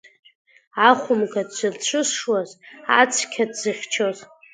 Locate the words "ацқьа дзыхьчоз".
2.99-4.17